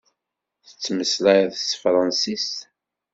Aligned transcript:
Tettmeslayeḍ 0.67 1.51
s 1.57 1.63
tefransist? 1.69 2.55